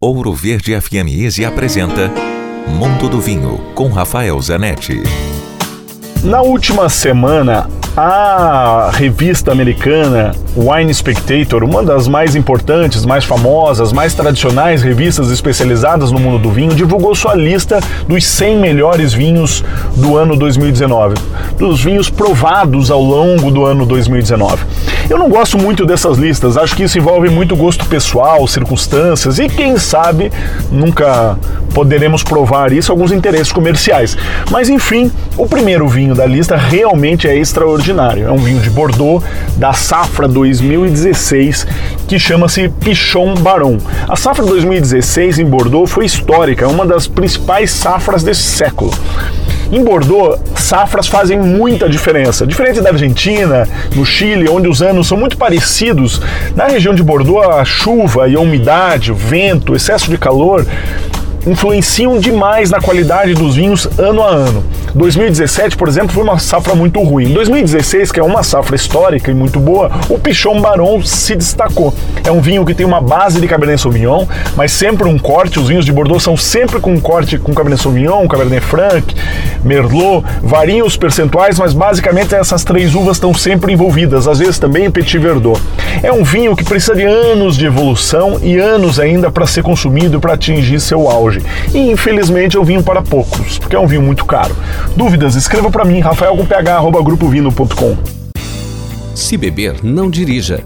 [0.00, 2.08] Ouro Verde FM Easy apresenta
[2.68, 5.02] Mundo do Vinho com Rafael Zanetti.
[6.22, 7.68] Na última semana,
[8.00, 16.12] a revista americana Wine Spectator, uma das mais importantes, mais famosas, mais tradicionais revistas especializadas
[16.12, 19.64] no mundo do vinho, divulgou sua lista dos 100 melhores vinhos
[19.96, 21.16] do ano 2019,
[21.58, 24.64] dos vinhos provados ao longo do ano 2019.
[25.10, 29.48] Eu não gosto muito dessas listas, acho que isso envolve muito gosto pessoal, circunstâncias e
[29.48, 30.30] quem sabe
[30.70, 31.36] nunca
[31.74, 34.16] poderemos provar isso alguns interesses comerciais.
[34.50, 37.87] Mas enfim, o primeiro vinho da lista realmente é extraordinário.
[38.26, 39.24] É um vinho de Bordeaux
[39.56, 41.66] da safra 2016
[42.06, 43.78] que chama-se Pichon Baron.
[44.06, 48.92] A safra 2016 em Bordeaux foi histórica, uma das principais safras desse século.
[49.72, 52.46] Em Bordeaux, safras fazem muita diferença.
[52.46, 56.20] Diferente da Argentina, no Chile, onde os anos são muito parecidos,
[56.54, 60.66] na região de Bordeaux a chuva e a umidade, o vento, o excesso de calor
[61.46, 64.64] influenciam demais na qualidade dos vinhos ano a ano.
[64.94, 67.30] 2017, por exemplo, foi uma safra muito ruim.
[67.30, 71.94] Em 2016, que é uma safra histórica e muito boa, o Pichon Baron se destacou.
[72.24, 75.58] É um vinho que tem uma base de Cabernet Sauvignon, mas sempre um corte.
[75.58, 79.14] Os vinhos de Bordeaux são sempre com um corte com Cabernet Sauvignon, Cabernet Franc,
[79.62, 80.24] Merlot.
[80.42, 84.26] Variam os percentuais, mas basicamente essas três uvas estão sempre envolvidas.
[84.26, 85.60] Às vezes também Petit Verdot.
[86.02, 90.20] É um vinho que precisa de anos de evolução e anos ainda para ser consumido
[90.20, 91.27] para atingir seu auge.
[91.74, 94.56] E infelizmente é um vinho para poucos, porque é um vinho muito caro.
[94.96, 95.34] Dúvidas?
[95.34, 96.36] Escreva para mim, rafael
[97.74, 97.96] com.
[99.14, 100.64] Se beber, não dirija.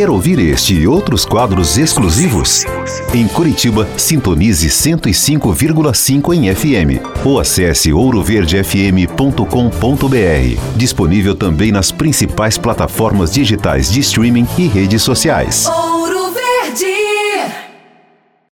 [0.00, 2.64] Quer ouvir este e outros quadros exclusivos?
[3.12, 10.74] Em Curitiba, sintonize 105,5 em FM ou acesse ouroverdefm.com.br.
[10.74, 15.66] Disponível também nas principais plataformas digitais de streaming e redes sociais.